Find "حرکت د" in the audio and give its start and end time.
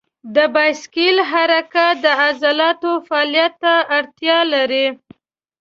1.31-2.07